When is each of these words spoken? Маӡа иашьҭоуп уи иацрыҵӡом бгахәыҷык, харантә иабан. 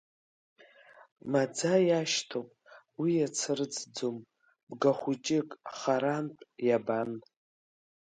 Маӡа 1.31 1.73
иашьҭоуп 1.87 2.49
уи 3.01 3.11
иацрыҵӡом 3.17 4.17
бгахәыҷык, 4.69 5.49
харантә 5.77 6.43
иабан. 6.67 7.11